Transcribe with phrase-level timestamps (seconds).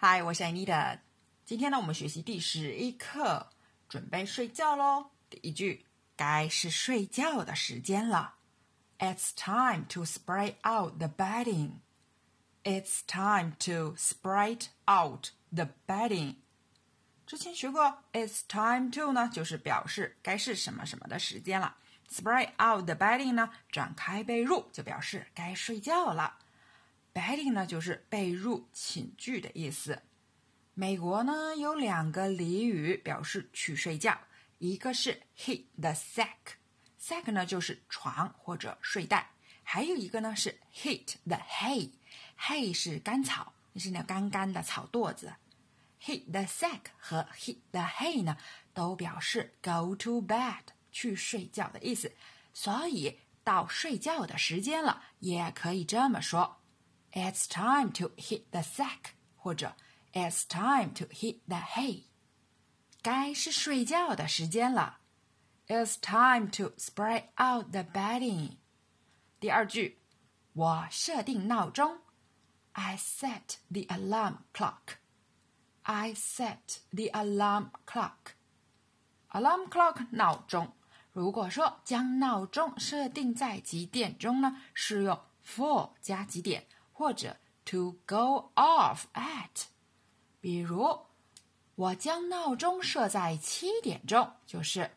[0.00, 1.00] 嗨，我是 Anita。
[1.44, 3.48] 今天呢，我们学习第十一课，
[3.88, 5.10] 准备睡觉喽。
[5.28, 8.36] 第一句，该是睡觉的时间了。
[9.00, 11.80] It's time to spread out the bedding.
[12.62, 16.36] It's time to spread out the bedding.
[17.26, 21.76] 之前学过，It's time to 呢，就是表示该是什么什么的时间了。
[22.08, 26.36] Spread out the bedding 呢，展开被褥就表示该睡觉了。
[27.12, 30.02] Bedding 呢，就是被褥、寝具的意思。
[30.74, 34.16] 美国呢有两个俚语表示去睡觉，
[34.58, 39.30] 一个是 hit the sack，sack 呢就是床或者睡袋，
[39.64, 45.34] 还有一个呢是 hit the hay，hay 是干草，是那干干的草垛子。
[46.00, 48.36] hit the sack 和 hit the hay 呢
[48.72, 52.14] 都表示 go to bed 去睡觉的意思，
[52.54, 56.57] 所以到睡觉的时间了，也可以这么说。
[57.11, 59.75] It's time to hit the sack，或者
[60.13, 62.05] It's time to hit the hay。
[63.01, 64.99] 该是睡觉的时间了。
[65.67, 68.57] It's time to spread out the bedding。
[69.39, 69.99] 第二句，
[70.53, 71.99] 我设定闹钟。
[72.73, 74.97] I set the alarm clock.
[75.83, 78.33] I set the alarm clock.
[79.29, 80.73] Alarm clock 闹钟。
[81.11, 84.61] 如果说将闹钟设定在几点钟呢？
[84.73, 86.65] 是用 for 加几点。
[86.97, 89.65] 或者 to go off at，
[90.39, 90.99] 比如
[91.75, 94.91] 我将闹钟设在七点钟，就是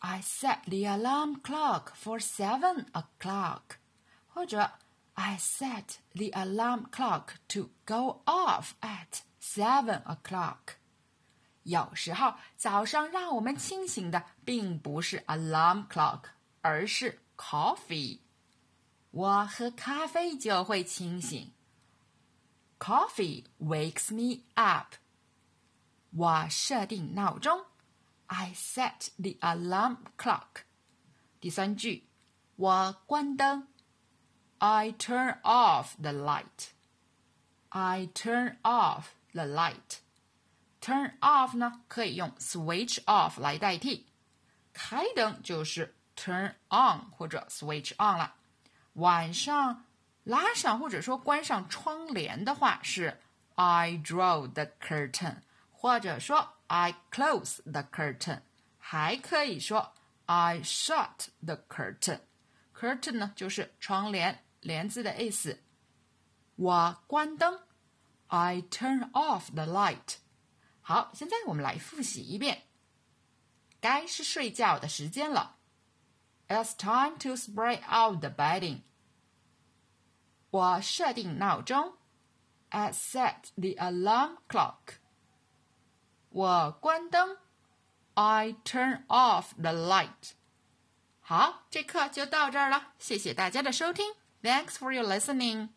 [0.00, 3.78] I set the alarm clock for seven o'clock，
[4.28, 4.72] 或者
[5.14, 10.76] I set the alarm clock to go off at seven o'clock。
[11.64, 16.22] 有时候早上让我们清醒的并不是 alarm clock，
[16.62, 18.20] 而是 coffee。
[19.12, 21.52] 我喝咖啡就会清醒。
[22.78, 24.94] Coffee wakes me up。
[26.10, 27.64] 我设定闹钟。
[28.26, 30.62] I set the alarm clock。
[31.40, 32.08] 第三句，
[32.56, 33.68] 我关灯。
[34.58, 44.06] I turn off the light。I turn off the light。Turn off 呢，可以用 switch off 来代替。
[44.72, 48.34] 开灯就是 turn on 或者 switch on 了。
[48.93, 49.85] 晚上
[50.23, 53.19] 拉上或者说关上窗帘的话是
[53.55, 55.37] I draw the curtain，
[55.71, 58.41] 或者说 I close the curtain，
[58.77, 59.93] 还可以说
[60.25, 62.21] I shut the curtain。
[62.73, 65.59] curtain 呢就是窗帘帘子的意思。
[66.55, 67.59] 我关灯
[68.27, 70.17] ，I turn off the light。
[70.81, 72.63] 好，现在我们来复习一遍。
[73.81, 75.57] 该是睡觉的时间了。
[76.48, 78.82] It's time to spread out the bedding.
[80.50, 81.94] 我设定闹钟，
[82.70, 84.96] I set the alarm clock.
[86.30, 87.36] 我关灯，
[88.14, 90.32] I turn off the light.
[91.20, 95.68] 好，这课就到这儿了，谢谢大家的收听，Thanks for your listening.